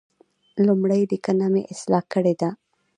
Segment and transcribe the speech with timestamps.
[0.65, 2.49] لومړۍ لیکنه مې اصلاح کړې ده.